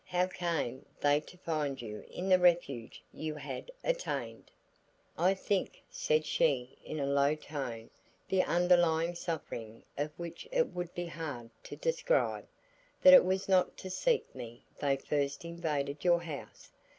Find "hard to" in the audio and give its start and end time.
11.05-11.75